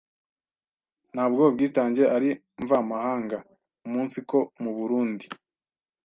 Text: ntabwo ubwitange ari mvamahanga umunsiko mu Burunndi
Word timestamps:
ntabwo 1.13 1.41
ubwitange 1.49 2.03
ari 2.15 2.29
mvamahanga 2.63 3.37
umunsiko 3.85 4.37
mu 4.61 4.71
Burunndi 4.77 5.25